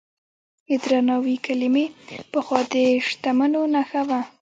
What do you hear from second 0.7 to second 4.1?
درناوي کلمې پخوا د شتمنو نښه